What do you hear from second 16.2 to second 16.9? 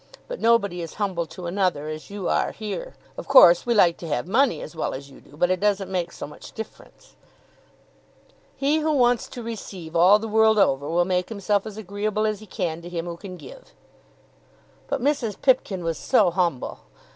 humble.